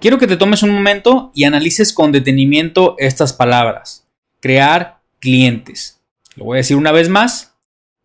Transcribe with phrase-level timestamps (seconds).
[0.00, 4.06] Quiero que te tomes un momento y analices con detenimiento estas palabras.
[4.40, 6.00] Crear clientes.
[6.36, 7.56] Lo voy a decir una vez más.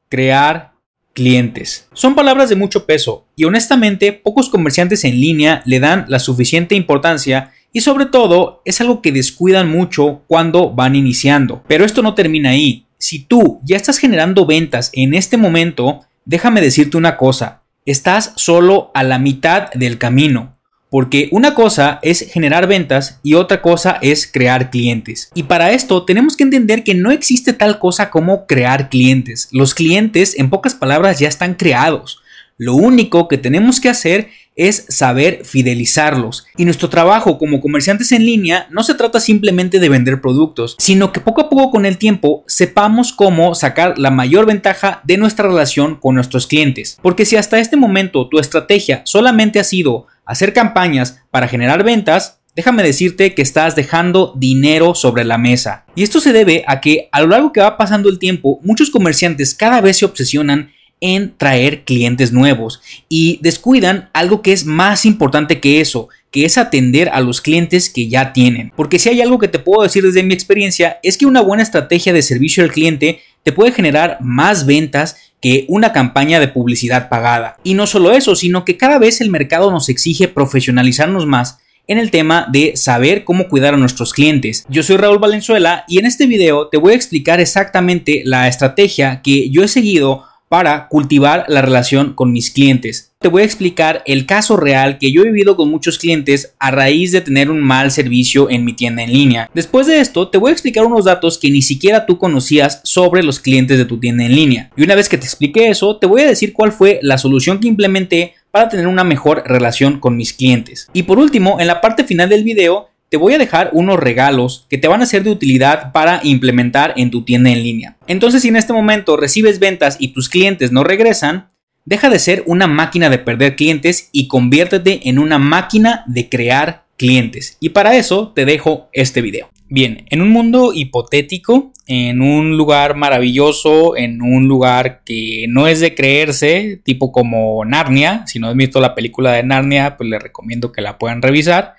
[0.09, 0.73] Crear
[1.13, 1.87] clientes.
[1.93, 6.73] Son palabras de mucho peso y honestamente pocos comerciantes en línea le dan la suficiente
[6.73, 11.64] importancia y sobre todo es algo que descuidan mucho cuando van iniciando.
[11.68, 12.88] Pero esto no termina ahí.
[12.98, 18.89] Si tú ya estás generando ventas en este momento, déjame decirte una cosa, estás solo
[18.96, 20.52] a la mitad del camino.
[20.94, 25.32] Porque una cosa es generar ventas y otra cosa es crear clientes.
[25.34, 29.50] Y para esto tenemos que entender que no existe tal cosa como crear clientes.
[29.51, 32.20] Los clientes, en pocas palabras, ya están creados.
[32.59, 36.45] Lo único que tenemos que hacer es saber fidelizarlos.
[36.58, 41.12] Y nuestro trabajo como comerciantes en línea no se trata simplemente de vender productos, sino
[41.12, 45.48] que poco a poco con el tiempo sepamos cómo sacar la mayor ventaja de nuestra
[45.48, 47.00] relación con nuestros clientes.
[47.02, 52.39] Porque si hasta este momento tu estrategia solamente ha sido hacer campañas para generar ventas,
[52.55, 55.86] déjame decirte que estás dejando dinero sobre la mesa.
[55.95, 58.89] Y esto se debe a que a lo largo que va pasando el tiempo, muchos
[58.89, 65.06] comerciantes cada vez se obsesionan en traer clientes nuevos y descuidan algo que es más
[65.06, 68.72] importante que eso, que es atender a los clientes que ya tienen.
[68.73, 71.61] Porque si hay algo que te puedo decir desde mi experiencia es que una buena
[71.61, 77.09] estrategia de servicio al cliente te puede generar más ventas que una campaña de publicidad
[77.09, 77.58] pagada.
[77.66, 81.97] Y no solo eso, sino que cada vez el mercado nos exige profesionalizarnos más en
[81.97, 84.66] el tema de saber cómo cuidar a nuestros clientes.
[84.69, 89.21] Yo soy Raúl Valenzuela y en este video te voy a explicar exactamente la estrategia
[89.21, 93.11] que yo he seguido para cultivar la relación con mis clientes.
[93.24, 96.72] Te voy a explicar el caso real que yo he vivido con muchos clientes a
[96.72, 99.50] raíz de tener un mal servicio en mi tienda en línea.
[99.54, 103.24] Después de esto, te voy a explicar unos datos que ni siquiera tú conocías sobre
[103.24, 104.72] los clientes de tu tienda en línea.
[104.76, 107.62] Y una vez que te explique eso, te voy a decir cuál fue la solución
[107.62, 110.90] que implementé para tener una mejor relación con mis clientes.
[110.92, 114.66] Y por último, en la parte final del video, te voy a dejar unos regalos
[114.70, 117.96] que te van a ser de utilidad para implementar en tu tienda en línea.
[118.06, 121.52] Entonces, si en este momento recibes ventas y tus clientes no regresan,
[121.86, 126.86] deja de ser una máquina de perder clientes y conviértete en una máquina de crear
[126.98, 127.58] clientes.
[127.60, 129.49] Y para eso te dejo este video.
[129.69, 135.79] Bien, en un mundo hipotético, en un lugar maravilloso, en un lugar que no es
[135.79, 140.21] de creerse, tipo como Narnia, si no has visto la película de Narnia, pues les
[140.21, 141.75] recomiendo que la puedan revisar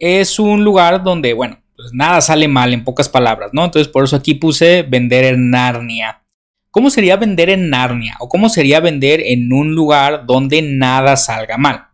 [0.00, 3.64] es un lugar donde, bueno, pues nada sale mal en pocas palabras, ¿no?
[3.64, 6.19] Entonces por eso aquí puse vender en Narnia.
[6.72, 8.16] ¿Cómo sería vender en Narnia?
[8.20, 11.88] ¿O cómo sería vender en un lugar donde nada salga mal?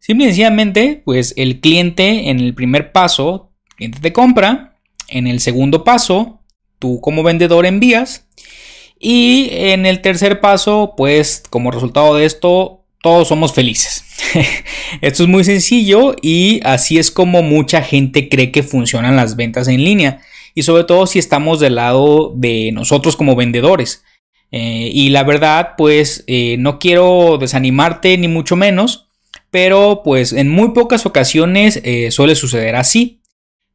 [0.00, 4.76] Simple y sencillamente, pues el cliente en el primer paso, el cliente te compra,
[5.06, 6.40] en el segundo paso,
[6.80, 8.26] tú como vendedor envías,
[8.98, 14.04] y en el tercer paso, pues como resultado de esto, todos somos felices.
[15.00, 19.68] Esto es muy sencillo y así es como mucha gente cree que funcionan las ventas
[19.68, 20.22] en línea
[20.54, 24.04] y sobre todo si estamos del lado de nosotros como vendedores.
[24.50, 29.08] Eh, y la verdad, pues eh, no quiero desanimarte ni mucho menos,
[29.50, 33.22] pero pues en muy pocas ocasiones eh, suele suceder así.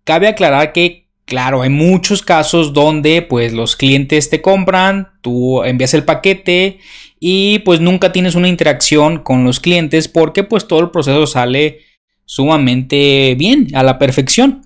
[0.03, 5.95] Cabe aclarar que, claro, hay muchos casos donde pues los clientes te compran, tú envías
[5.95, 6.79] el paquete
[7.19, 11.79] y pues nunca tienes una interacción con los clientes porque pues todo el proceso sale
[12.25, 14.61] sumamente bien, a la perfección.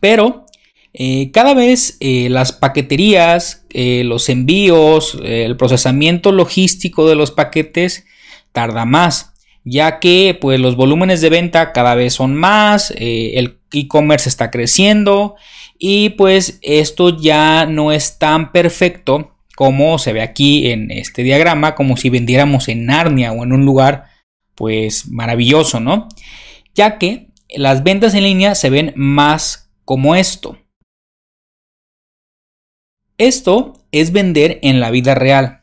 [0.00, 0.45] Pero
[0.98, 8.06] eh, cada vez eh, las paqueterías, eh, los envíos, el procesamiento logístico de los paquetes
[8.52, 14.30] tarda más, ya que pues los volúmenes de venta cada vez son más, el e-commerce
[14.30, 15.34] está creciendo
[15.78, 21.74] y pues esto ya no es tan perfecto como se ve aquí en este diagrama,
[21.74, 24.04] como si vendiéramos en Narnia o en un lugar
[24.54, 26.08] pues maravilloso, ¿no?
[26.74, 30.56] Ya que las ventas en línea se ven más como esto.
[33.18, 35.62] Esto es vender en la vida real,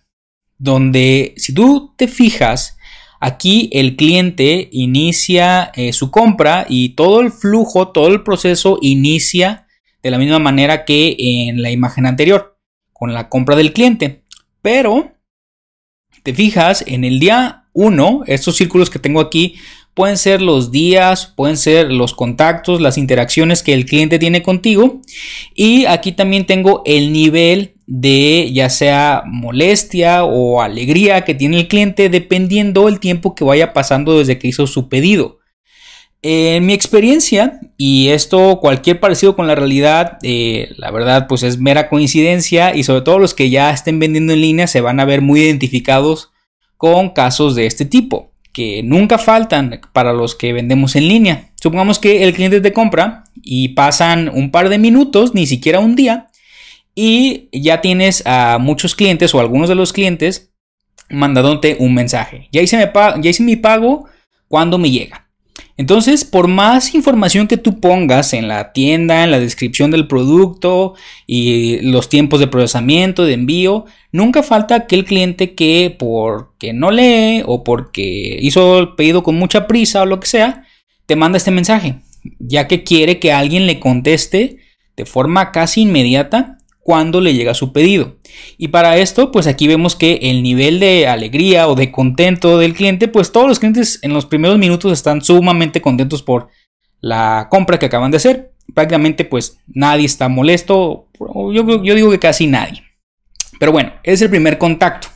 [0.58, 2.78] donde si tú te fijas,
[3.19, 9.68] aquí el cliente inicia eh, su compra y todo el flujo, todo el proceso inicia
[10.01, 12.57] de la misma manera que en la imagen anterior
[12.92, 14.24] con la compra del cliente.
[14.62, 15.13] Pero,
[16.24, 19.56] te fijas, en el día 1, estos círculos que tengo aquí
[19.94, 25.01] pueden ser los días, pueden ser los contactos, las interacciones que el cliente tiene contigo.
[25.54, 31.68] Y aquí también tengo el nivel de ya sea molestia o alegría que tiene el
[31.68, 35.40] cliente dependiendo el tiempo que vaya pasando desde que hizo su pedido.
[36.25, 41.60] En mi experiencia, y esto cualquier parecido con la realidad, eh, la verdad pues es
[41.60, 45.06] mera coincidencia y sobre todo los que ya estén vendiendo en línea se van a
[45.06, 46.31] ver muy identificados
[46.78, 51.50] con casos de este tipo, que nunca faltan para los que vendemos en línea.
[51.62, 55.96] Supongamos que el cliente te compra y pasan un par de minutos, ni siquiera un
[55.96, 56.30] día,
[56.96, 60.52] y ya tienes a muchos clientes o algunos de los clientes
[61.10, 62.48] mandándote un mensaje.
[62.52, 62.78] Ya hice,
[63.40, 64.06] mi pago,
[64.48, 65.23] ¿cuándo me llega?
[65.75, 70.94] Entonces, por más información que tú pongas en la tienda, en la descripción del producto
[71.25, 77.42] y los tiempos de procesamiento, de envío, nunca falta aquel cliente que porque no lee
[77.46, 80.64] o porque hizo el pedido con mucha prisa o lo que sea,
[81.08, 81.96] te manda este mensaje,
[82.40, 84.60] ya que quiere que alguien le conteste
[84.96, 88.18] de forma casi inmediata cuando le llega su pedido.
[88.57, 92.74] Y para esto, pues aquí vemos que el nivel de alegría o de contento del
[92.74, 96.50] cliente, pues todos los clientes en los primeros minutos están sumamente contentos por
[97.00, 98.51] la compra que acaban de hacer.
[98.74, 101.07] Prácticamente pues nadie está molesto,
[101.53, 101.63] yo,
[101.95, 102.83] digo que casi nadie.
[103.59, 105.07] Pero bueno, es el primer contacto.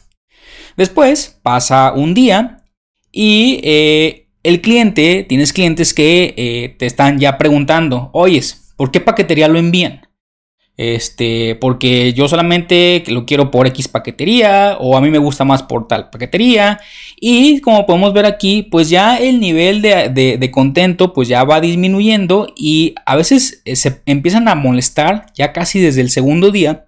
[0.78, 2.64] Después pasa un día
[3.12, 9.02] y eh, el cliente, tienes clientes que eh, te están ya preguntando, oyes, ¿por qué
[9.02, 10.07] paquetería lo envían?
[10.78, 15.64] Este, porque yo solamente lo quiero por X paquetería o a mí me gusta más
[15.64, 16.80] por tal paquetería.
[17.20, 22.54] Y como podemos ver aquí, pues ya el nivel de, contento pues ya va disminuyendo
[22.56, 26.86] y a veces eh, se empiezan a molestar ya casi desde el segundo día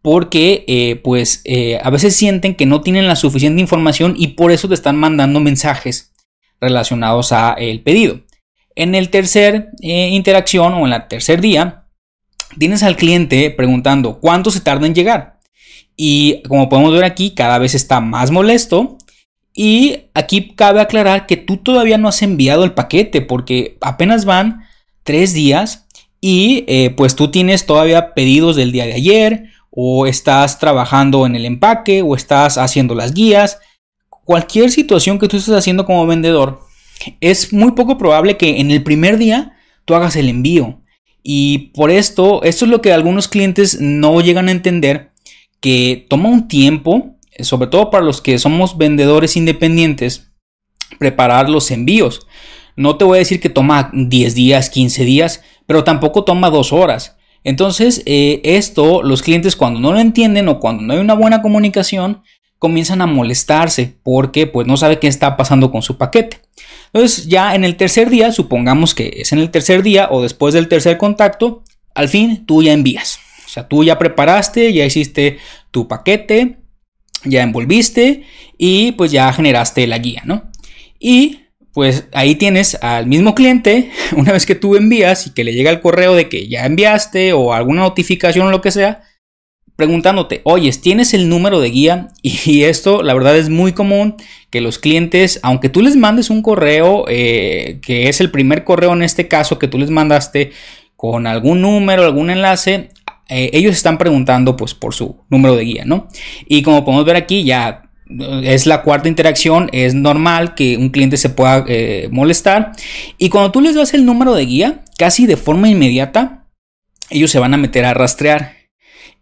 [0.00, 4.52] porque eh, pues eh, a veces sienten que no tienen la suficiente información y por
[4.52, 6.12] eso te están mandando mensajes
[6.60, 8.20] relacionados a el pedido.
[8.74, 11.77] En el tercer interacción o en el tercer día,
[12.58, 15.40] tienes al cliente preguntando cuánto se tarda en llegar.
[15.96, 18.96] Y como podemos ver aquí, cada vez está más molesto.
[19.52, 24.62] Y aquí cabe aclarar que tú todavía no has enviado el paquete porque apenas van
[25.02, 25.88] tres días
[26.20, 31.34] y eh, pues tú tienes todavía pedidos del día de ayer o estás trabajando en
[31.34, 33.58] el empaque o estás haciendo las guías.
[34.24, 36.60] Cualquier situación que tú estés haciendo como vendedor,
[37.20, 40.80] es muy poco probable que en el primer día tú hagas el envío.
[41.30, 45.10] Y por esto, esto es lo que algunos clientes no llegan a entender,
[45.60, 50.32] que toma un tiempo, sobre todo para los que somos vendedores independientes,
[50.98, 52.26] preparar los envíos.
[52.76, 56.72] No te voy a decir que toma 10 días, 15 días, pero tampoco toma 2
[56.72, 57.18] horas.
[57.44, 61.42] Entonces, eh, esto los clientes cuando no lo entienden o cuando no hay una buena
[61.42, 62.22] comunicación,
[62.58, 66.40] comienzan a molestarse porque pues no sabe qué está pasando con su paquete.
[66.92, 70.54] Entonces ya en el tercer día, supongamos que es en el tercer día o después
[70.54, 71.62] del tercer contacto,
[71.94, 73.18] al fin tú ya envías.
[73.46, 75.38] O sea, tú ya preparaste, ya hiciste
[75.70, 76.58] tu paquete,
[77.24, 78.24] ya envolviste
[78.56, 80.50] y pues ya generaste la guía, ¿no?
[80.98, 81.40] Y
[81.72, 85.70] pues ahí tienes al mismo cliente, una vez que tú envías y que le llega
[85.70, 89.02] el correo de que ya enviaste o alguna notificación o lo que sea,
[89.78, 92.08] preguntándote, oyes, ¿tienes el número de guía?
[92.22, 94.16] Y esto, la verdad, es muy común
[94.50, 98.92] que los clientes, aunque tú les mandes un correo, eh, que es el primer correo
[98.92, 100.50] en este caso que tú les mandaste
[100.96, 102.90] con algún número, algún enlace,
[103.28, 106.08] eh, ellos están preguntando pues por su número de guía, ¿no?
[106.48, 110.88] Y como podemos ver aquí, ya eh, es la cuarta interacción, es normal que un
[110.88, 111.64] cliente se pueda
[112.10, 112.72] molestar.
[113.16, 116.46] Y cuando tú les das el número de guía, casi de forma inmediata,
[117.10, 118.57] ellos se van a meter a rastrear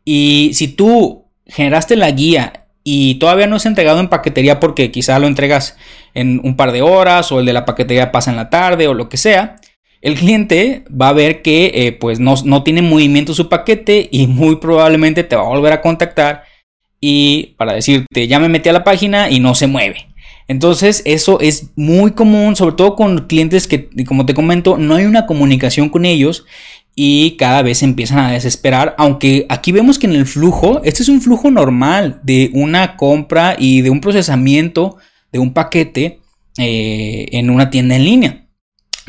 [0.06, 5.18] y si tú generaste la guía y todavía no es entregado en paquetería porque quizá
[5.18, 5.76] lo entregas
[6.14, 8.94] en un par de horas o el de la paquetería pasa en la tarde o
[8.94, 9.56] lo que sea,
[10.00, 14.28] el cliente va a ver que eh, pues no, no, tiene movimiento su paquete y
[14.28, 16.44] muy probablemente te va a volver a contactar
[17.00, 20.06] y para decirte ya me metí a la página y no se mueve.
[20.48, 25.04] Entonces eso es muy común, sobre todo con clientes que, como te comento, no hay
[25.04, 26.44] una comunicación con ellos
[26.98, 31.10] y cada vez empiezan a desesperar, aunque aquí vemos que en el flujo, este es
[31.10, 34.96] un flujo normal de una compra y de un procesamiento
[35.30, 36.20] de un paquete
[36.56, 38.46] eh, en una tienda en línea.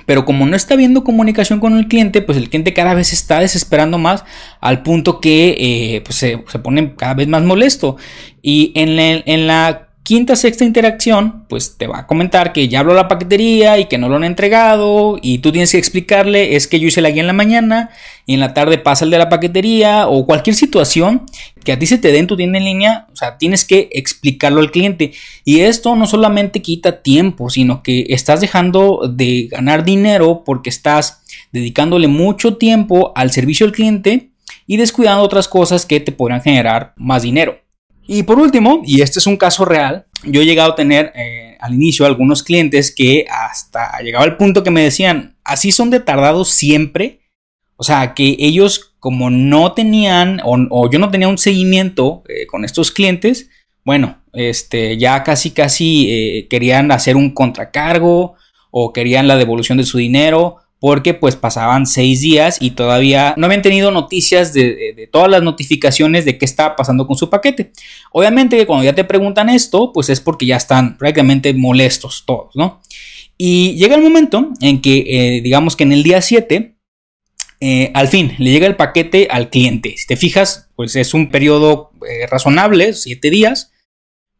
[0.05, 3.39] Pero como no está habiendo comunicación con el cliente, pues el cliente cada vez está
[3.39, 4.25] desesperando más
[4.59, 7.95] al punto que eh, pues se, pone cada vez más molesto.
[8.41, 12.93] Y en en la quinta, sexta interacción, pues te va a comentar que ya habló
[12.93, 16.79] la paquetería y que no lo han entregado y tú tienes que explicarle, es que
[16.79, 17.89] yo hice la guía en la mañana
[18.25, 21.25] y en la tarde pasa el de la paquetería o cualquier situación
[21.65, 23.89] que a ti se te dé en tu tienda en línea, o sea, tienes que
[23.91, 25.11] explicarlo al cliente.
[25.43, 31.21] Y esto no solamente quita tiempo, sino que estás dejando de ganar dinero porque estás
[31.51, 34.29] dedicándole mucho tiempo al servicio al cliente
[34.67, 37.66] y descuidando otras cosas que te podrán generar más dinero.
[38.07, 41.57] Y por último, y este es un caso real, yo he llegado a tener eh,
[41.59, 45.99] al inicio algunos clientes que hasta llegaba al punto que me decían, así son de
[45.99, 47.21] tardados siempre.
[47.75, 52.65] O sea, que ellos como no tenían o, yo no tenía un seguimiento eh, con
[52.65, 53.49] estos clientes,
[53.85, 58.35] bueno, este, ya casi casi eh, querían hacer un contracargo
[58.71, 63.47] o querían la devolución de su dinero porque pues pasaban seis días y todavía no
[63.47, 67.71] habían tenido noticias de, todas las notificaciones de qué estaba pasando con su paquete.
[68.11, 72.55] Obviamente que cuando ya te preguntan esto, pues es porque ya están prácticamente molestos todos,
[72.55, 72.81] ¿no?
[73.37, 76.75] Y llega el momento en que, eh, digamos que en el día 7,
[77.59, 79.95] eh, al fin, le llega el paquete al cliente.
[79.97, 83.71] Si te fijas, pues es un periodo eh, razonable, 7 días,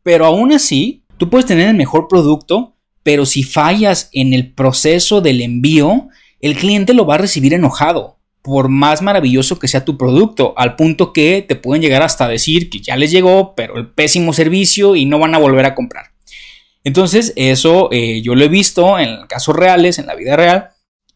[0.04, 5.22] pero aún así, tú puedes tener el mejor producto, pero si fallas en el proceso
[5.22, 6.10] del envío,
[6.42, 10.76] el cliente lo va a recibir enojado, por más maravilloso que sea tu producto, al
[10.76, 14.96] punto que te pueden llegar hasta decir que ya les llegó, pero el pésimo servicio
[14.96, 16.12] y no van a volver a comprar.
[16.84, 20.70] Entonces, eso eh, yo lo he visto en casos reales, en la vida real,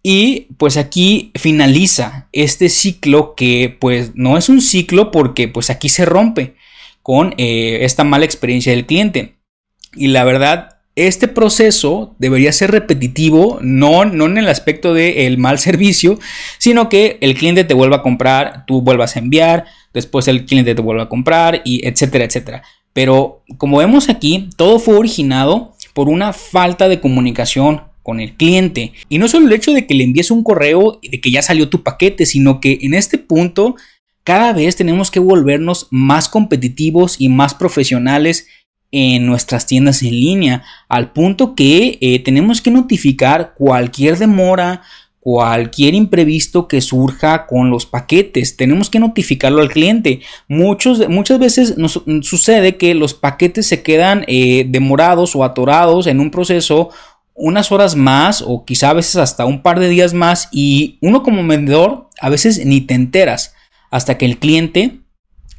[0.04, 5.90] y pues aquí finaliza este ciclo que pues no es un ciclo porque pues aquí
[5.90, 6.56] se rompe
[7.04, 9.36] con eh, esta mala experiencia del cliente.
[9.96, 15.60] Y la verdad, este proceso debería ser repetitivo, no, no en el aspecto del mal
[15.60, 16.20] servicio,
[16.58, 20.76] sino que el cliente te vuelva a comprar, tú vuelvas a enviar, después el cliente
[20.76, 22.64] te vuelva a comprar y etcétera, etcétera.
[22.94, 28.94] Pero como vemos aquí, todo fue originado por una falta de comunicación con el cliente.
[29.10, 31.42] Y no solo el hecho de que le envíes un correo y de que ya
[31.42, 33.76] salió tu paquete, sino que en este punto
[34.24, 38.48] cada vez tenemos que volvernos más competitivos y más profesionales
[38.92, 44.82] en nuestras tiendas en línea, al punto que eh, tenemos que notificar cualquier demora,
[45.22, 48.58] cualquier imprevisto que surja con los paquetes.
[48.58, 50.22] Tenemos que notificarlo al cliente.
[50.48, 56.20] Muchos, muchas veces nos sucede que los paquetes se quedan eh, demorados o atorados en
[56.20, 56.90] un proceso
[57.34, 61.24] unas horas más o quizá a veces hasta un par de días más y uno
[61.24, 63.56] como vendedor a veces ni te enteras
[63.90, 65.01] hasta que el cliente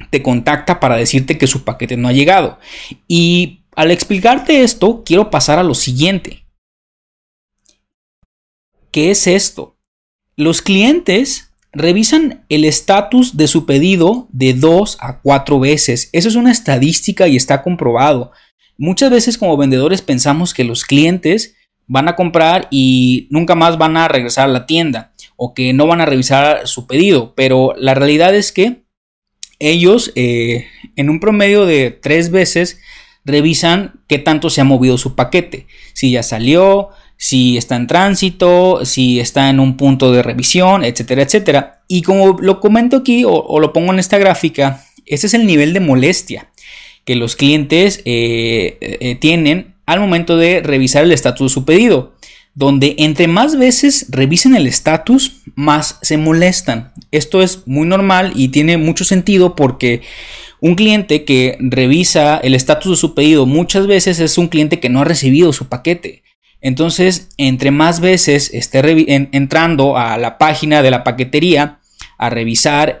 [0.09, 2.59] te contacta para decirte que su paquete no ha llegado.
[3.07, 6.45] Y al explicarte esto, quiero pasar a lo siguiente.
[8.91, 9.77] ¿Qué es esto?
[10.35, 16.09] Los clientes revisan el estatus de su pedido de dos a cuatro veces.
[16.13, 18.31] Eso es una estadística y está comprobado.
[18.77, 21.55] Muchas veces como vendedores pensamos que los clientes
[21.87, 25.87] van a comprar y nunca más van a regresar a la tienda o que no
[25.87, 28.82] van a revisar su pedido, pero la realidad es que
[29.59, 32.79] ellos eh, en un promedio de tres veces
[33.25, 38.85] revisan qué tanto se ha movido su paquete, si ya salió, si está en tránsito,
[38.85, 41.83] si está en un punto de revisión, etcétera, etcétera.
[41.87, 45.73] Y como lo comento aquí o, lo pongo en esta gráfica, ese es el nivel
[45.73, 46.49] de molestia
[47.05, 52.12] que los clientes eh, eh, tienen al momento de revisar el estatus de su pedido
[52.55, 56.93] donde entre más veces revisen el estatus, más se molestan.
[57.11, 60.01] Esto es muy normal y tiene mucho sentido porque
[60.59, 64.89] un cliente que revisa el estatus de su pedido muchas veces es un cliente que
[64.89, 66.23] no ha recibido su paquete.
[66.61, 68.81] Entonces, entre más veces esté
[69.35, 71.79] entrando a la página de la paquetería
[72.17, 72.99] a revisar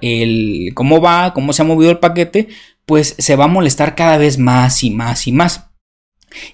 [0.73, 2.49] cómo va, cómo se ha movido el paquete,
[2.85, 5.72] pues se va a molestar cada vez más y más y más.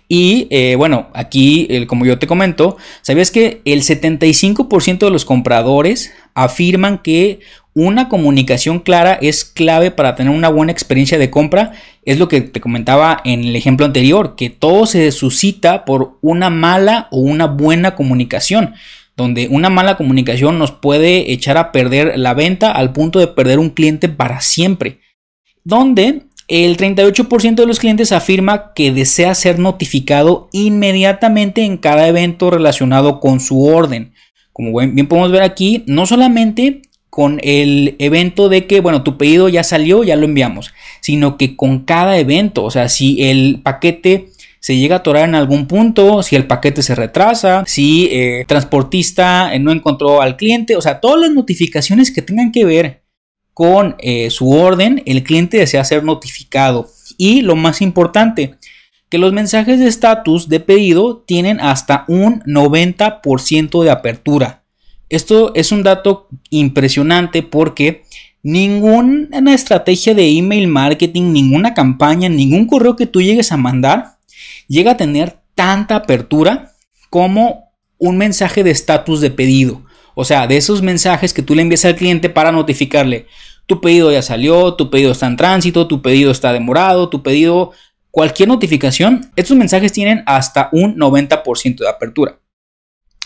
[0.08, 6.14] Y eh, bueno, aquí, como yo te comento, ¿sabías que el 75% de los compradores
[6.34, 7.40] afirman que
[7.74, 11.74] una comunicación clara es clave para tener una buena experiencia de compra?
[12.04, 16.50] Es lo que te comentaba en el ejemplo anterior, que todo se suscita por una
[16.50, 18.74] mala o una buena comunicación
[19.20, 23.60] donde una mala comunicación nos puede echar a perder la venta al punto de perder
[23.60, 25.02] un cliente para siempre.
[25.66, 32.50] Donde el 38% de los clientes afirma que desea ser notificado inmediatamente en cada evento
[32.50, 34.14] relacionado con su orden.
[34.52, 39.48] Como bien podemos ver aquí, no solamente con el evento de que, bueno, tu pedido
[39.48, 44.30] ya salió, ya lo enviamos, sino que con cada evento, o sea, si el paquete
[44.60, 48.46] se llega a atorar en algún punto, si el paquete se retrasa, si el eh,
[48.48, 53.04] transportista no encontró al cliente, o sea, todas las notificaciones que tengan que ver
[53.60, 56.88] con eh, su orden, el cliente desea ser notificado.
[57.18, 58.56] Y lo más importante,
[59.10, 64.64] que los mensajes de estatus de pedido tienen hasta un 90% de apertura.
[65.10, 68.06] Esto es un dato impresionante porque
[68.44, 74.20] ninguna estrategia de email marketing, ninguna campaña, ningún correo que tú llegues a mandar
[74.70, 76.72] llega a tener tanta apertura
[77.10, 79.84] como un mensaje de estatus de pedido.
[80.22, 83.28] O sea, de esos mensajes que tú le envías al cliente para notificarle,
[83.70, 87.72] tu pedido ya salió, tu pedido está en tránsito, tu pedido está demorado, tu pedido,
[88.10, 92.40] cualquier notificación, estos mensajes tienen hasta un 90% de apertura.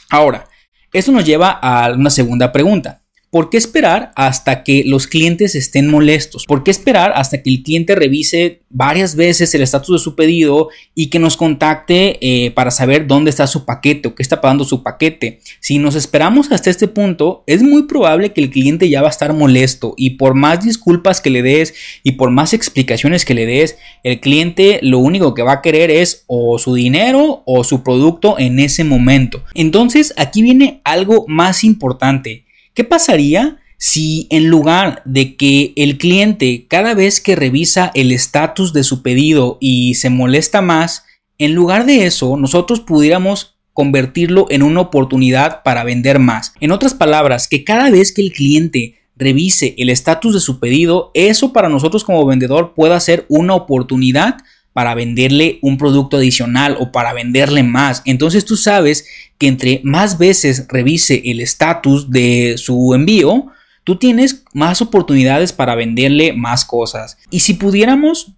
[0.09, 0.45] Ahora,
[0.91, 3.02] esto nos lleva a una segunda pregunta.
[3.33, 6.45] ¿Por qué esperar hasta que los clientes estén molestos?
[6.45, 10.69] ¿Por qué esperar hasta que el cliente revise varias veces el estatus de su pedido
[10.93, 14.65] y que nos contacte eh, para saber dónde está su paquete o qué está pagando
[14.65, 15.39] su paquete?
[15.61, 19.09] Si nos esperamos hasta este punto, es muy probable que el cliente ya va a
[19.09, 21.73] estar molesto y por más disculpas que le des
[22.03, 25.89] y por más explicaciones que le des, el cliente lo único que va a querer
[25.89, 29.43] es o su dinero o su producto en ese momento.
[29.55, 32.43] Entonces aquí viene algo más importante
[32.73, 38.73] ¿Qué pasaría si en lugar de que el cliente cada vez que revisa el estatus
[38.73, 41.05] de su pedido y se molesta más,
[41.37, 46.53] en lugar de eso nosotros pudiéramos convertirlo en una oportunidad para vender más?
[46.61, 51.11] En otras palabras, que cada vez que el cliente revise el estatus de su pedido,
[51.13, 54.37] eso para nosotros como vendedor pueda ser una oportunidad
[54.73, 58.01] para venderle un producto adicional o para venderle más.
[58.05, 59.05] Entonces tú sabes
[59.37, 63.47] que entre más veces revise el estatus de su envío,
[63.83, 67.17] tú tienes más oportunidades para venderle más cosas.
[67.29, 68.33] Y si pudiéramos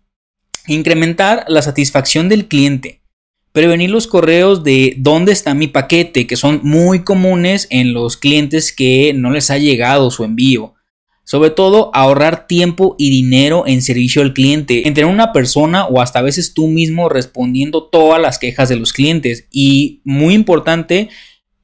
[0.68, 3.02] incrementar la satisfacción del cliente,
[3.52, 8.74] prevenir los correos de dónde está mi paquete, que son muy comunes en los clientes
[8.74, 10.75] que no les ha llegado su envío,
[11.26, 16.20] sobre todo ahorrar tiempo y dinero en servicio al cliente, entre una persona o hasta
[16.20, 19.48] a veces tú mismo respondiendo todas las quejas de los clientes.
[19.52, 21.10] Y muy importante,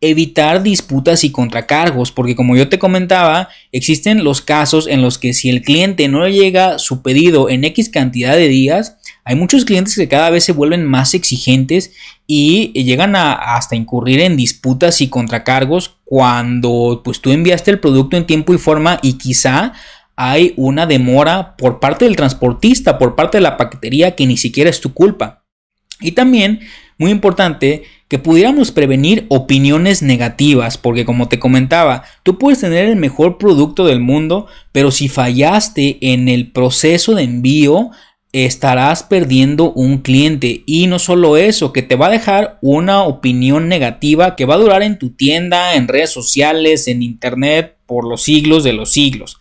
[0.02, 5.34] evitar disputas y contracargos, porque como yo te comentaba, existen los casos en los que
[5.34, 9.66] si el cliente no le llega su pedido en X cantidad de días, hay muchos
[9.66, 11.94] clientes que cada vez se vuelven más exigentes
[12.26, 18.18] y llegan a hasta incurrir en disputas y contracargos cuando pues tú enviaste el producto
[18.18, 19.74] en tiempo y forma y quizá
[20.16, 24.70] hay una demora por parte del transportista, por parte de la paquetería que ni siquiera
[24.70, 25.44] es tu culpa.
[26.00, 26.62] Y también,
[26.98, 32.98] muy importante, que pudiéramos prevenir opiniones negativas, porque como te comentaba, tú puedes tener el
[32.98, 37.92] mejor producto del mundo, pero si fallaste en el proceso de envío,
[38.34, 43.68] estarás perdiendo un cliente y no solo eso, que te va a dejar una opinión
[43.68, 48.24] negativa que va a durar en tu tienda, en redes sociales, en internet por los
[48.24, 49.38] siglos de los siglos.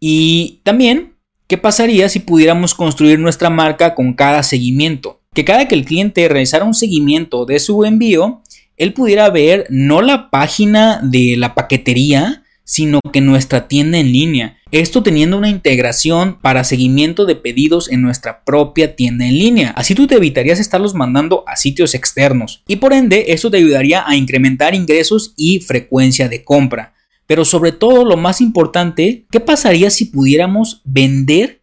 [0.00, 1.14] Y también,
[1.46, 5.20] ¿qué pasaría si pudiéramos construir nuestra marca con cada seguimiento?
[5.36, 8.40] que cada que el cliente realizara un seguimiento de su envío,
[8.78, 14.58] él pudiera ver no la página de la paquetería, sino que nuestra tienda en línea.
[14.72, 19.70] Esto teniendo una integración para seguimiento de pedidos en nuestra propia tienda en línea.
[19.70, 22.62] Así tú te evitarías estarlos mandando a sitios externos.
[22.66, 26.92] Y por ende, esto te ayudaría a incrementar ingresos y frecuencia de compra.
[27.26, 31.62] Pero sobre todo, lo más importante, ¿qué pasaría si pudiéramos vender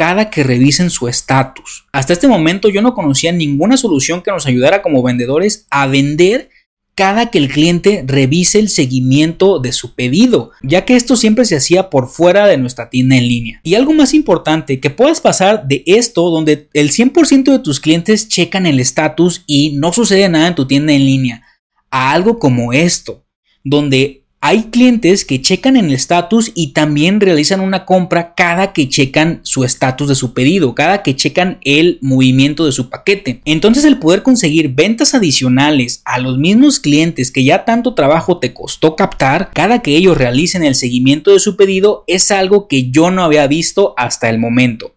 [0.00, 1.84] cada que revisen su estatus.
[1.92, 6.48] Hasta este momento yo no conocía ninguna solución que nos ayudara como vendedores a vender
[6.94, 11.56] cada que el cliente revise el seguimiento de su pedido, ya que esto siempre se
[11.56, 13.60] hacía por fuera de nuestra tienda en línea.
[13.62, 18.28] Y algo más importante, que puedas pasar de esto donde el 100% de tus clientes
[18.28, 21.42] checan el estatus y no sucede nada en tu tienda en línea,
[21.90, 23.24] a algo como esto,
[23.64, 28.88] donde hay clientes que checan en el estatus y también realizan una compra cada que
[28.88, 33.42] checan su estatus de su pedido, cada que checan el movimiento de su paquete.
[33.44, 38.54] Entonces el poder conseguir ventas adicionales a los mismos clientes que ya tanto trabajo te
[38.54, 43.10] costó captar, cada que ellos realicen el seguimiento de su pedido es algo que yo
[43.10, 44.94] no había visto hasta el momento.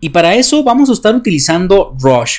[0.00, 2.38] Y para eso vamos a estar utilizando Rush.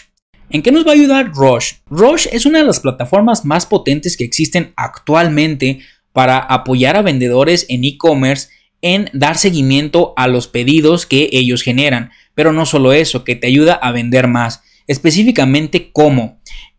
[0.53, 1.73] ¿En qué nos va a ayudar Rush?
[1.89, 5.79] Rush es una de las plataformas más potentes que existen actualmente
[6.11, 8.49] para apoyar a vendedores en e-commerce
[8.83, 12.11] en dar seguimiento a los pedidos que ellos generan.
[12.35, 14.61] Pero no solo eso, que te ayuda a vender más.
[14.85, 16.37] Específicamente cómo.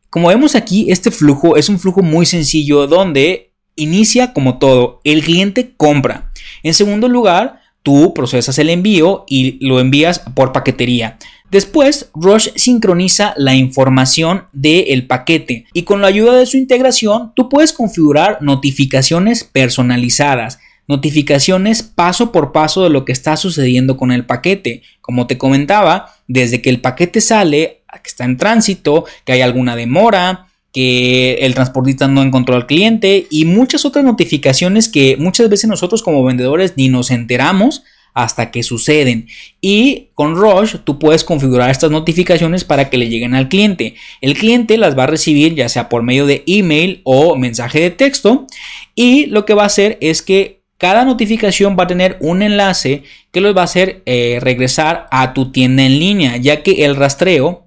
[0.09, 5.01] Como vemos aquí, este flujo es un flujo muy sencillo donde inicia como todo.
[5.03, 6.31] El cliente compra.
[6.63, 11.19] En segundo lugar, tú procesas el envío y lo envías por paquetería.
[11.55, 17.49] Después, Rush sincroniza la información del paquete y con la ayuda de su integración tú
[17.49, 24.27] puedes configurar notificaciones personalizadas, notificaciones paso por paso de lo que está sucediendo con el
[24.27, 24.83] paquete.
[25.01, 29.77] Como te comentaba, desde que el paquete sale, que está en tránsito, que hay alguna
[29.77, 35.71] demora, que el transportista no encontró al cliente y muchas otras notificaciones que muchas veces
[35.71, 39.27] nosotros como vendedores ni nos enteramos hasta que suceden.
[39.61, 43.96] Y con Rush tú puedes configurar estas notificaciones para que le lleguen al cliente.
[44.20, 47.90] El cliente las va a recibir ya sea por medio de email o mensaje de
[47.90, 48.46] texto.
[48.94, 53.03] Y lo que va a hacer es que cada notificación va a tener un enlace
[53.33, 56.96] que los va a hacer eh, regresar a tu tienda en línea, ya que el
[56.96, 57.63] rastreo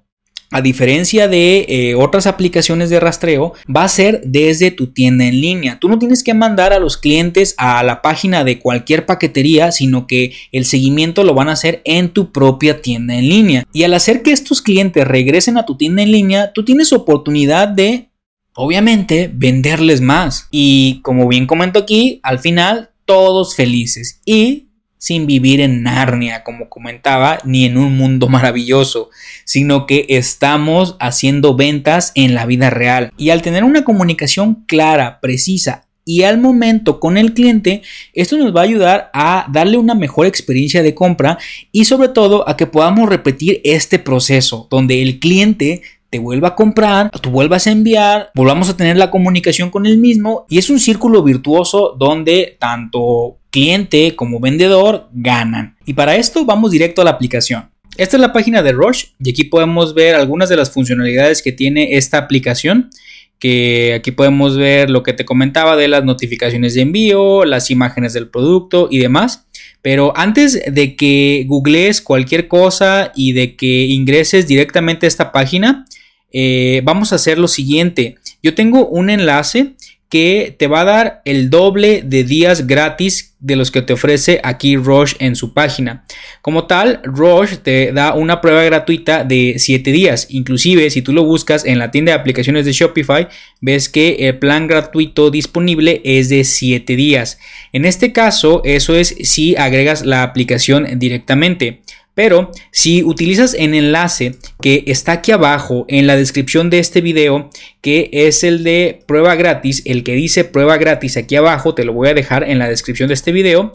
[0.52, 5.42] a diferencia de eh, otras aplicaciones de rastreo, va a ser desde tu tienda en
[5.42, 5.78] línea.
[5.80, 10.08] Tú no tienes que mandar a los clientes a la página de cualquier paquetería, sino
[10.08, 13.66] que el seguimiento lo van a hacer en tu propia tienda en línea.
[13.74, 17.68] Y al hacer que estos clientes regresen a tu tienda en línea, tú tienes oportunidad
[17.68, 18.10] de,
[18.56, 20.48] obviamente, venderles más.
[20.52, 24.22] Y como bien comento aquí, al final, todos felices.
[24.26, 24.67] Y
[24.98, 29.10] sin vivir en Narnia, como comentaba, ni en un mundo maravilloso,
[29.46, 33.12] sino que estamos haciendo ventas en la vida real.
[33.18, 37.82] Y al tener una comunicación clara, precisa y al momento con el cliente,
[38.14, 41.38] esto nos va a ayudar a darle una mejor experiencia de compra
[41.74, 46.56] y sobre todo a que podamos repetir este proceso donde el cliente te vuelva a
[46.56, 50.70] comprar, tú vuelvas a enviar, volvamos a tener la comunicación con el mismo y es
[50.70, 55.78] un círculo virtuoso donde tanto cliente como vendedor ganan.
[55.84, 57.72] Y para esto vamos directo a la aplicación.
[57.98, 61.52] Esta es la página de Rush y aquí podemos ver algunas de las funcionalidades que
[61.52, 62.92] tiene esta aplicación
[63.40, 68.14] que aquí podemos ver lo que te comentaba de las notificaciones de envío, las imágenes
[68.14, 69.46] del producto y demás.
[69.82, 75.86] Pero antes de que googlees cualquier cosa y de que ingreses directamente a esta página,
[76.32, 78.18] eh, vamos a hacer lo siguiente.
[78.44, 79.74] Yo tengo un enlace
[80.10, 84.40] que te va a dar el doble de días gratis de los que te ofrece
[84.44, 86.04] aquí Roche en su página.
[86.42, 90.28] Como tal, Roche te da una prueba gratuita de 7 días.
[90.30, 93.28] Inclusive, si tú lo buscas en la tienda de aplicaciones de Shopify,
[93.62, 97.38] ves que el plan gratuito disponible es de 7 días.
[97.74, 101.82] En este caso, eso es si agregas la aplicación directamente.
[102.18, 107.52] Pero si utilizas el enlace que está aquí abajo en la descripción de este video,
[107.80, 111.94] que es el de prueba gratis, el que dice prueba gratis aquí abajo, te lo
[111.94, 113.72] voy a dejar en la descripción de este video,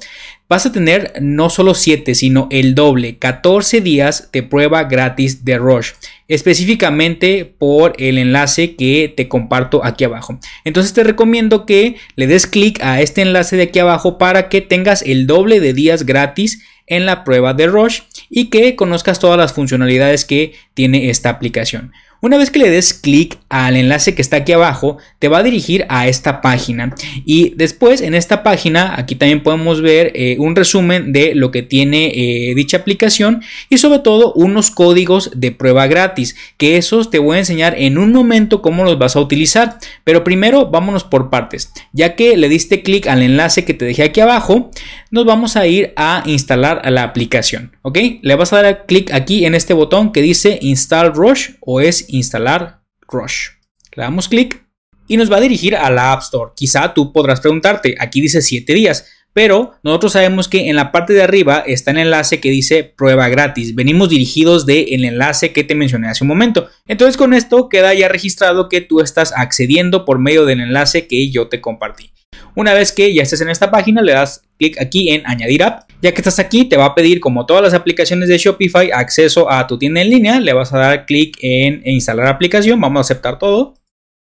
[0.48, 5.58] vas a tener no solo 7, sino el doble, 14 días de prueba gratis de
[5.58, 5.92] Rush,
[6.26, 10.40] específicamente por el enlace que te comparto aquí abajo.
[10.64, 14.60] Entonces te recomiendo que le des clic a este enlace de aquí abajo para que
[14.62, 19.38] tengas el doble de días gratis en la prueba de Rush y que conozcas todas
[19.38, 21.92] las funcionalidades que tiene esta aplicación.
[22.24, 25.42] Una vez que le des clic al enlace que está aquí abajo, te va a
[25.42, 26.94] dirigir a esta página.
[27.24, 31.62] Y después en esta página, aquí también podemos ver eh, un resumen de lo que
[31.62, 37.18] tiene eh, dicha aplicación y sobre todo unos códigos de prueba gratis, que esos te
[37.18, 39.78] voy a enseñar en un momento cómo los vas a utilizar.
[40.04, 41.72] Pero primero vámonos por partes.
[41.92, 44.70] Ya que le diste clic al enlace que te dejé aquí abajo,
[45.12, 47.76] nos vamos a ir a instalar la aplicación.
[47.82, 47.98] ¿Ok?
[48.22, 52.06] Le vas a dar clic aquí en este botón que dice Install Rush o es
[52.08, 53.50] instalar Rush.
[53.94, 54.64] Le damos clic
[55.06, 56.52] y nos va a dirigir a la App Store.
[56.56, 61.12] Quizá tú podrás preguntarte, aquí dice 7 días, pero nosotros sabemos que en la parte
[61.12, 63.74] de arriba está el enlace que dice prueba gratis.
[63.74, 66.68] Venimos dirigidos del enlace que te mencioné hace un momento.
[66.86, 71.30] Entonces con esto queda ya registrado que tú estás accediendo por medio del enlace que
[71.30, 72.12] yo te compartí.
[72.54, 75.90] Una vez que ya estés en esta página, le das clic aquí en añadir app.
[76.00, 79.50] Ya que estás aquí, te va a pedir, como todas las aplicaciones de Shopify, acceso
[79.50, 80.40] a tu tienda en línea.
[80.40, 82.80] Le vas a dar clic en instalar aplicación.
[82.80, 83.74] Vamos a aceptar todo.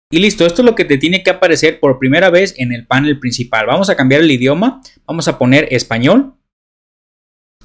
[0.10, 2.86] Y listo, esto es lo que te tiene que aparecer por primera vez en el
[2.86, 3.66] panel principal.
[3.66, 4.82] Vamos a cambiar el idioma.
[5.06, 6.34] Vamos a poner español.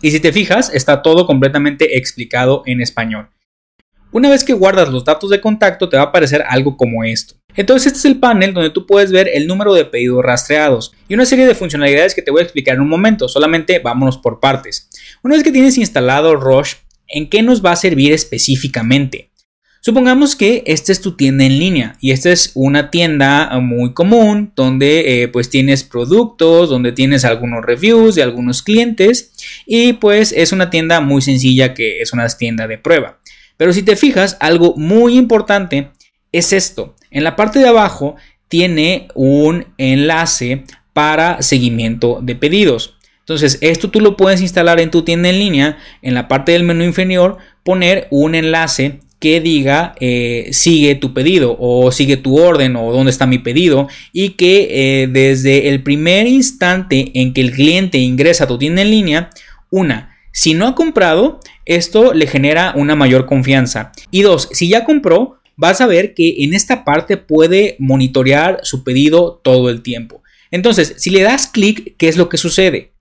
[0.01, 3.29] Y si te fijas, está todo completamente explicado en español.
[4.11, 7.37] Una vez que guardas los datos de contacto, te va a aparecer algo como esto.
[7.57, 11.15] Entonces este es el panel donde tú puedes ver el número de pedidos rastreados y
[11.15, 14.41] una serie de funcionalidades que te voy a explicar en un momento, solamente vámonos por
[14.41, 14.89] partes.
[15.23, 16.75] Una vez que tienes instalado Rush,
[17.09, 19.33] ¿en qué nos va a servir específicamente?
[19.85, 24.53] Supongamos que esta es tu tienda en línea y esta es una tienda muy común
[24.55, 29.33] donde eh, pues tienes productos, donde tienes algunos reviews de algunos clientes
[29.67, 33.19] y pues es una tienda muy sencilla que es una tienda de prueba.
[33.57, 35.91] Pero si te fijas, algo muy importante
[36.31, 36.95] es esto.
[37.13, 38.17] En la parte de abajo
[38.49, 42.97] tiene un enlace para seguimiento de pedidos.
[43.21, 45.79] Entonces, esto tú lo puedes instalar en tu tienda en línea.
[46.03, 51.57] En la parte del menú inferior, poner un enlace que diga eh, sigue tu pedido
[51.61, 56.27] o sigue tu orden o dónde está mi pedido y que eh, desde el primer
[56.27, 59.31] instante en que el cliente ingresa a tu tienda en línea,
[59.71, 63.93] una, si no ha comprado, esto le genera una mayor confianza.
[64.11, 68.85] Y dos, si ya compró, vas a ver que en esta parte puede monitorear su
[68.85, 70.23] pedido todo el tiempo.
[70.51, 72.93] Entonces, si le das clic, ¿qué es lo que sucede?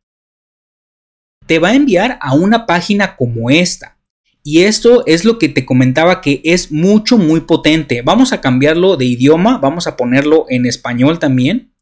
[1.45, 3.97] Te va a enviar a una página como esta.
[4.43, 8.01] Y esto es lo que te comentaba que es mucho, muy potente.
[8.01, 11.73] Vamos a cambiarlo de idioma, vamos a ponerlo en español también.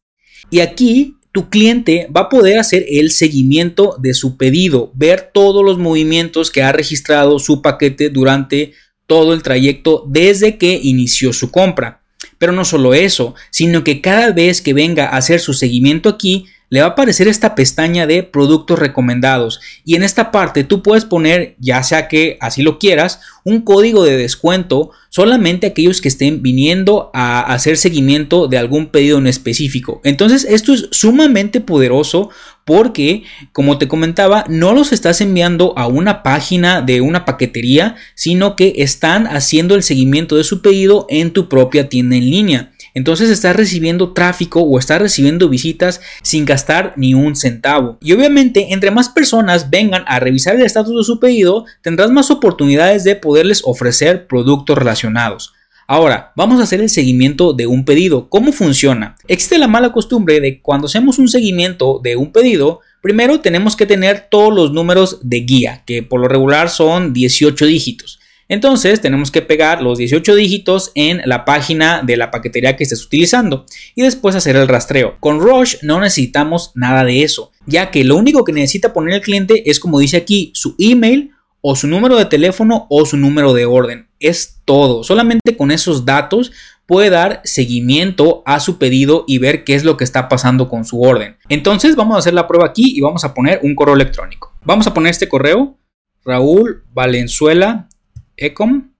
[0.50, 5.64] Y aquí tu cliente va a poder hacer el seguimiento de su pedido, ver todos
[5.64, 8.74] los movimientos que ha registrado su paquete durante
[9.10, 12.00] todo el trayecto desde que inició su compra.
[12.38, 16.46] Pero no solo eso, sino que cada vez que venga a hacer su seguimiento aquí,
[16.68, 21.04] le va a aparecer esta pestaña de productos recomendados y en esta parte tú puedes
[21.04, 26.40] poner, ya sea que así lo quieras, un código de descuento solamente aquellos que estén
[26.40, 30.00] viniendo a hacer seguimiento de algún pedido en específico.
[30.04, 32.30] Entonces esto es sumamente poderoso
[32.64, 38.56] porque, como te comentaba, no los estás enviando a una página de una paquetería, sino
[38.56, 42.72] que están haciendo el seguimiento de su pedido en tu propia tienda en línea.
[42.94, 47.98] Entonces estás recibiendo tráfico o estás recibiendo visitas sin gastar ni un centavo.
[48.00, 52.30] Y obviamente, entre más personas vengan a revisar el estatus de su pedido, tendrás más
[52.30, 55.54] oportunidades de poderles ofrecer productos relacionados.
[55.92, 58.28] Ahora, vamos a hacer el seguimiento de un pedido.
[58.28, 59.16] ¿Cómo funciona?
[59.26, 63.86] Existe la mala costumbre de cuando hacemos un seguimiento de un pedido, primero tenemos que
[63.86, 68.20] tener todos los números de guía, que por lo regular son 18 dígitos.
[68.48, 73.04] Entonces tenemos que pegar los 18 dígitos en la página de la paquetería que estés
[73.04, 75.16] utilizando y después hacer el rastreo.
[75.18, 79.22] Con Rush no necesitamos nada de eso, ya que lo único que necesita poner el
[79.22, 83.52] cliente es como dice aquí, su email o su número de teléfono o su número
[83.54, 84.09] de orden.
[84.20, 85.02] Es todo.
[85.02, 86.52] Solamente con esos datos
[86.86, 90.84] puede dar seguimiento a su pedido y ver qué es lo que está pasando con
[90.84, 91.36] su orden.
[91.48, 94.52] Entonces vamos a hacer la prueba aquí y vamos a poner un correo electrónico.
[94.64, 95.78] Vamos a poner este correo,
[96.24, 97.88] Raúl Valenzuela
[98.36, 98.90] ecom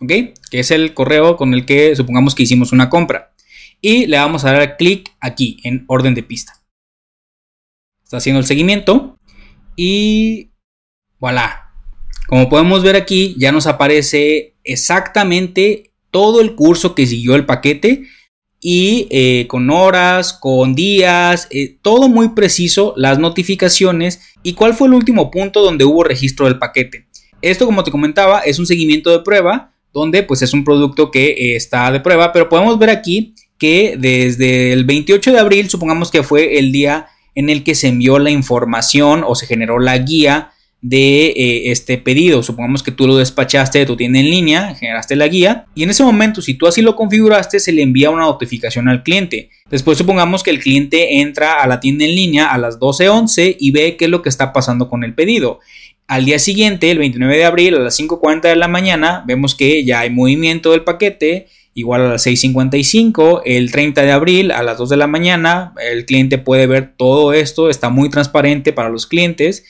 [0.00, 0.08] ¿ok?
[0.08, 3.30] Que es el correo con el que supongamos que hicimos una compra.
[3.80, 6.54] Y le vamos a dar clic aquí en orden de pista.
[8.02, 9.18] Está haciendo el seguimiento
[9.76, 10.50] y
[11.18, 11.63] voilà.
[12.26, 18.04] Como podemos ver aquí, ya nos aparece exactamente todo el curso que siguió el paquete
[18.60, 24.88] y eh, con horas, con días, eh, todo muy preciso, las notificaciones y cuál fue
[24.88, 27.06] el último punto donde hubo registro del paquete.
[27.42, 31.26] Esto, como te comentaba, es un seguimiento de prueba, donde pues es un producto que
[31.26, 36.10] eh, está de prueba, pero podemos ver aquí que desde el 28 de abril, supongamos
[36.10, 39.98] que fue el día en el que se envió la información o se generó la
[39.98, 40.52] guía
[40.84, 42.42] de eh, este pedido.
[42.42, 45.88] Supongamos que tú lo despachaste de tu tienda en línea, generaste la guía y en
[45.88, 49.48] ese momento si tú así lo configuraste se le envía una notificación al cliente.
[49.70, 53.70] Después supongamos que el cliente entra a la tienda en línea a las 12.11 y
[53.70, 55.60] ve qué es lo que está pasando con el pedido.
[56.06, 59.86] Al día siguiente, el 29 de abril a las 5.40 de la mañana, vemos que
[59.86, 64.76] ya hay movimiento del paquete igual a las 6.55, el 30 de abril a las
[64.76, 69.06] 2 de la mañana, el cliente puede ver todo esto, está muy transparente para los
[69.06, 69.64] clientes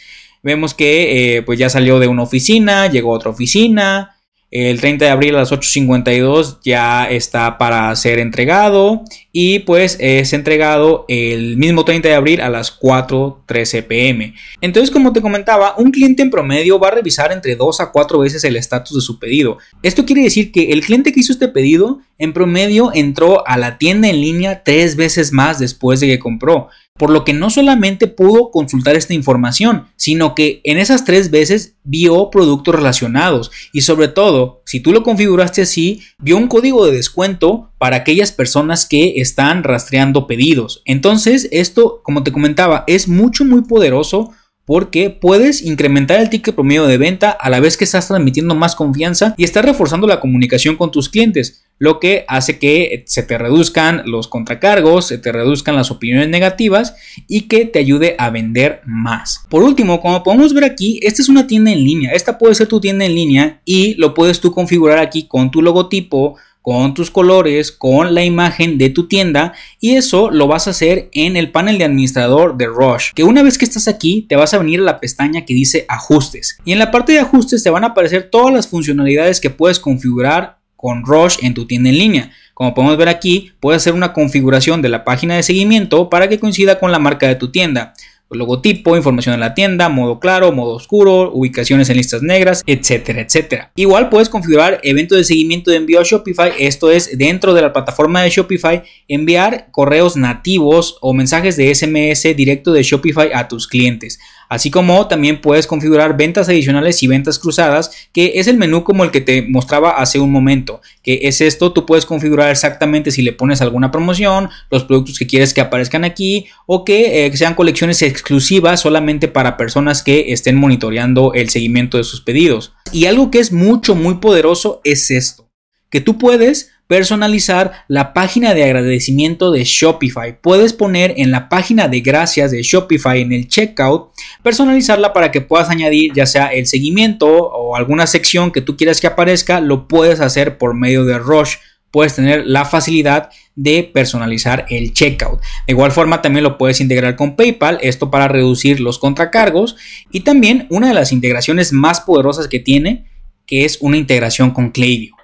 [0.44, 4.14] vemos que eh, pues ya salió de una oficina, llegó a otra oficina,
[4.54, 9.02] el 30 de abril a las 8.52 ya está para ser entregado
[9.32, 14.34] y pues es entregado el mismo 30 de abril a las 4.13 pm.
[14.60, 18.20] Entonces como te comentaba, un cliente en promedio va a revisar entre 2 a 4
[18.20, 19.58] veces el estatus de su pedido.
[19.82, 23.76] Esto quiere decir que el cliente que hizo este pedido en promedio entró a la
[23.76, 28.06] tienda en línea 3 veces más después de que compró por lo que no solamente
[28.06, 34.06] pudo consultar esta información, sino que en esas tres veces vio productos relacionados y sobre
[34.06, 39.14] todo, si tú lo configuraste así, vio un código de descuento para aquellas personas que
[39.16, 40.82] están rastreando pedidos.
[40.84, 44.30] Entonces, esto, como te comentaba, es mucho muy poderoso
[44.64, 48.74] porque puedes incrementar el ticket promedio de venta a la vez que estás transmitiendo más
[48.76, 53.36] confianza y estás reforzando la comunicación con tus clientes, lo que hace que se te
[53.36, 56.94] reduzcan los contracargos, se te reduzcan las opiniones negativas
[57.28, 59.44] y que te ayude a vender más.
[59.48, 62.68] Por último, como podemos ver aquí, esta es una tienda en línea, esta puede ser
[62.68, 67.10] tu tienda en línea y lo puedes tú configurar aquí con tu logotipo, con tus
[67.10, 71.50] colores, con la imagen de tu tienda y eso lo vas a hacer en el
[71.50, 74.80] panel de administrador de Rush, que una vez que estás aquí te vas a venir
[74.80, 77.88] a la pestaña que dice ajustes y en la parte de ajustes te van a
[77.88, 82.30] aparecer todas las funcionalidades que puedes configurar con Rush en tu tienda en línea.
[82.52, 86.38] Como podemos ver aquí, puedes hacer una configuración de la página de seguimiento para que
[86.38, 87.94] coincida con la marca de tu tienda
[88.30, 93.70] logotipo, información de la tienda, modo claro, modo oscuro, ubicaciones en listas negras, etcétera, etcétera.
[93.76, 97.72] Igual puedes configurar eventos de seguimiento de envío a Shopify, esto es dentro de la
[97.72, 103.66] plataforma de Shopify, enviar correos nativos o mensajes de SMS directo de Shopify a tus
[103.66, 104.18] clientes.
[104.48, 109.04] Así como también puedes configurar ventas adicionales y ventas cruzadas, que es el menú como
[109.04, 113.22] el que te mostraba hace un momento, que es esto, tú puedes configurar exactamente si
[113.22, 117.54] le pones alguna promoción, los productos que quieres que aparezcan aquí o que eh, sean
[117.54, 122.72] colecciones exclusivas solamente para personas que estén monitoreando el seguimiento de sus pedidos.
[122.92, 125.48] Y algo que es mucho, muy poderoso es esto,
[125.90, 130.40] que tú puedes personalizar la página de agradecimiento de Shopify.
[130.40, 134.10] Puedes poner en la página de gracias de Shopify en el checkout,
[134.42, 139.00] personalizarla para que puedas añadir ya sea el seguimiento o alguna sección que tú quieras
[139.00, 141.56] que aparezca, lo puedes hacer por medio de Rush
[141.94, 145.40] puedes tener la facilidad de personalizar el checkout.
[145.40, 149.76] De igual forma también lo puedes integrar con PayPal, esto para reducir los contracargos
[150.10, 153.04] y también una de las integraciones más poderosas que tiene,
[153.46, 155.14] que es una integración con Klaviyo.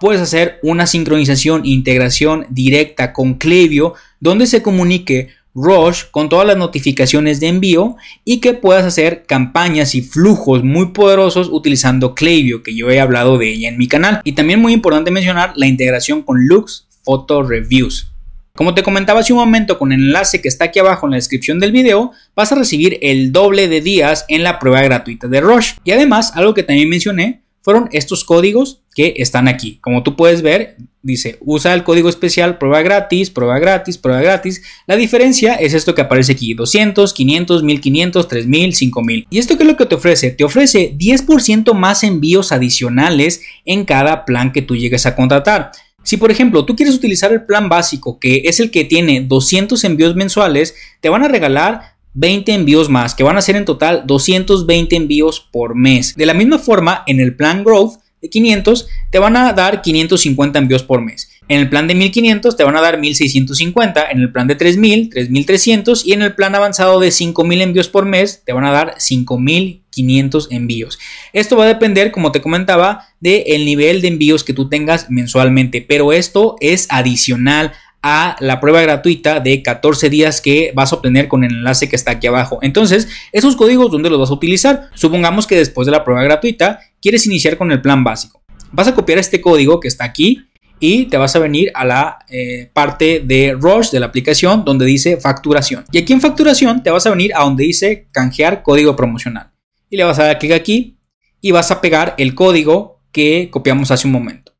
[0.00, 6.46] Puedes hacer una sincronización e integración directa con Klaviyo donde se comunique Rush con todas
[6.46, 12.62] las notificaciones de envío y que puedas hacer campañas y flujos muy poderosos utilizando Klaviyo,
[12.62, 14.22] que yo he hablado de ella en mi canal.
[14.24, 18.10] Y también muy importante mencionar la integración con Lux Photo Reviews.
[18.56, 21.16] Como te comentaba hace un momento con el enlace que está aquí abajo en la
[21.16, 25.42] descripción del video, vas a recibir el doble de días en la prueba gratuita de
[25.42, 25.74] Rush.
[25.84, 29.78] Y además, algo que también mencioné, fueron estos códigos que están aquí.
[29.80, 34.62] Como tú puedes ver, dice, usa el código especial prueba gratis, prueba gratis, prueba gratis.
[34.86, 39.26] La diferencia es esto que aparece aquí, 200, 500, 1500, 3000, 5000.
[39.30, 40.30] ¿Y esto qué es lo que te ofrece?
[40.30, 45.72] Te ofrece 10% más envíos adicionales en cada plan que tú llegues a contratar.
[46.02, 49.82] Si por ejemplo tú quieres utilizar el plan básico, que es el que tiene 200
[49.84, 54.04] envíos mensuales, te van a regalar 20 envíos más, que van a ser en total
[54.06, 56.14] 220 envíos por mes.
[56.16, 60.58] De la misma forma, en el plan Growth de 500 te van a dar 550
[60.58, 61.30] envíos por mes.
[61.48, 65.10] En el plan de 1500 te van a dar 1650, en el plan de 3000,
[65.10, 68.94] 3300 y en el plan avanzado de 5000 envíos por mes te van a dar
[68.98, 70.98] 5500 envíos.
[71.32, 75.84] Esto va a depender, como te comentaba, del nivel de envíos que tú tengas mensualmente,
[75.86, 81.28] pero esto es adicional a la prueba gratuita de 14 días que vas a obtener
[81.28, 82.58] con el enlace que está aquí abajo.
[82.62, 84.88] Entonces, esos códigos, ¿dónde los vas a utilizar?
[84.94, 88.42] Supongamos que después de la prueba gratuita quieres iniciar con el plan básico.
[88.72, 90.46] Vas a copiar este código que está aquí
[90.78, 94.86] y te vas a venir a la eh, parte de Rush de la aplicación donde
[94.86, 95.84] dice facturación.
[95.92, 99.50] Y aquí en facturación te vas a venir a donde dice canjear código promocional.
[99.90, 100.96] Y le vas a dar clic aquí
[101.40, 104.52] y vas a pegar el código que copiamos hace un momento.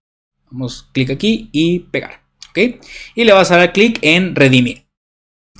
[0.51, 2.21] Vamos, clic aquí y pegar.
[2.55, 4.85] Y le vas a dar clic en redimir.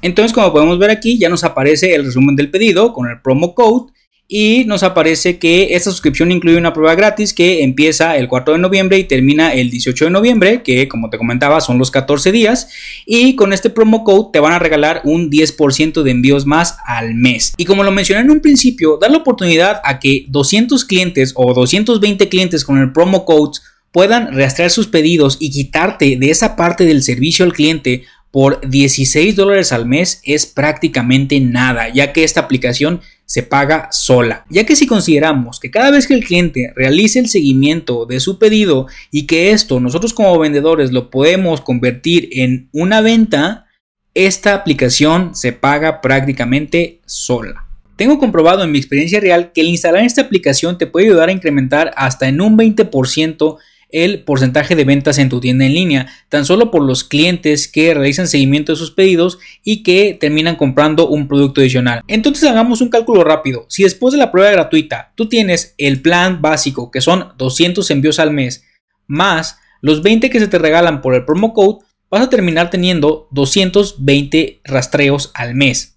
[0.03, 3.55] Entonces, como podemos ver aquí, ya nos aparece el resumen del pedido con el promo
[3.55, 3.93] code
[4.33, 8.61] y nos aparece que esta suscripción incluye una prueba gratis que empieza el 4 de
[8.61, 12.69] noviembre y termina el 18 de noviembre, que como te comentaba son los 14 días,
[13.05, 17.15] y con este promo code te van a regalar un 10% de envíos más al
[17.15, 17.55] mes.
[17.57, 21.53] Y como lo mencioné en un principio, dar la oportunidad a que 200 clientes o
[21.53, 23.59] 220 clientes con el promo code
[23.93, 29.35] puedan rastrear sus pedidos y quitarte de esa parte del servicio al cliente por 16
[29.35, 34.45] dólares al mes es prácticamente nada, ya que esta aplicación se paga sola.
[34.51, 38.39] Ya que si consideramos que cada vez que el cliente realice el seguimiento de su
[38.39, 43.67] pedido y que esto nosotros como vendedores lo podemos convertir en una venta,
[44.15, 47.67] esta aplicación se paga prácticamente sola.
[47.97, 51.33] Tengo comprobado en mi experiencia real que el instalar esta aplicación te puede ayudar a
[51.33, 53.59] incrementar hasta en un 20%
[53.93, 57.95] el porcentaje de ventas en tu tienda en línea, tan solo por los clientes que
[57.95, 62.03] realizan seguimiento de sus pedidos y que terminan comprando un producto adicional.
[62.09, 63.67] Entonces hagamos un cálculo rápido.
[63.69, 68.19] Si después de la prueba gratuita tú tienes el plan básico, que son 200 envíos
[68.19, 68.65] al mes,
[69.07, 73.29] más los 20 que se te regalan por el promo code, vas a terminar teniendo
[73.31, 75.97] 220 rastreos al mes.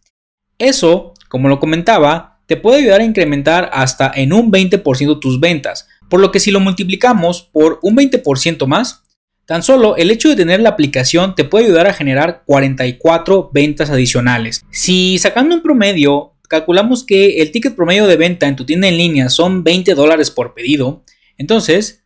[0.58, 5.88] Eso, como lo comentaba, te puede ayudar a incrementar hasta en un 20% tus ventas.
[6.14, 9.02] Por lo que si lo multiplicamos por un 20% más,
[9.48, 13.90] tan solo el hecho de tener la aplicación te puede ayudar a generar 44 ventas
[13.90, 14.64] adicionales.
[14.70, 18.98] Si sacando un promedio, calculamos que el ticket promedio de venta en tu tienda en
[18.98, 21.04] línea son 20 dólares por pedido,
[21.40, 22.06] entonces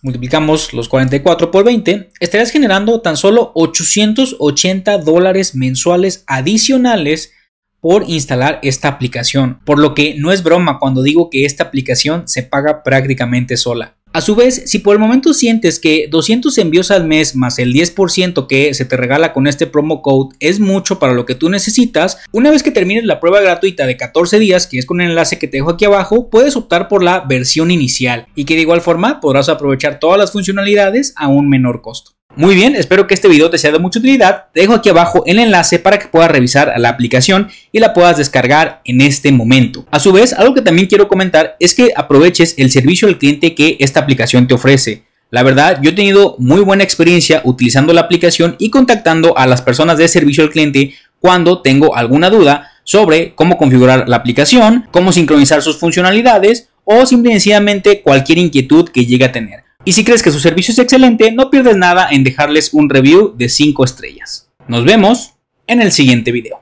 [0.00, 7.32] multiplicamos los 44 por 20, estarías generando tan solo 880 dólares mensuales adicionales
[7.80, 12.26] por instalar esta aplicación, por lo que no es broma cuando digo que esta aplicación
[12.26, 13.98] se paga prácticamente sola.
[14.12, 17.74] A su vez, si por el momento sientes que 200 envíos al mes más el
[17.74, 21.50] 10% que se te regala con este promo code es mucho para lo que tú
[21.50, 25.10] necesitas, una vez que termines la prueba gratuita de 14 días, que es con el
[25.10, 28.62] enlace que te dejo aquí abajo, puedes optar por la versión inicial y que de
[28.62, 32.17] igual forma podrás aprovechar todas las funcionalidades a un menor costo.
[32.38, 34.44] Muy bien, espero que este video te sea de mucha utilidad.
[34.54, 38.16] Te dejo aquí abajo el enlace para que puedas revisar la aplicación y la puedas
[38.16, 39.86] descargar en este momento.
[39.90, 43.56] A su vez, algo que también quiero comentar es que aproveches el servicio al cliente
[43.56, 45.02] que esta aplicación te ofrece.
[45.32, 49.60] La verdad, yo he tenido muy buena experiencia utilizando la aplicación y contactando a las
[49.60, 55.10] personas de servicio al cliente cuando tengo alguna duda sobre cómo configurar la aplicación, cómo
[55.10, 59.67] sincronizar sus funcionalidades o simplemente cualquier inquietud que llegue a tener.
[59.88, 63.34] Y si crees que su servicio es excelente, no pierdes nada en dejarles un review
[63.34, 64.46] de 5 estrellas.
[64.66, 65.32] Nos vemos
[65.66, 66.60] en el siguiente video.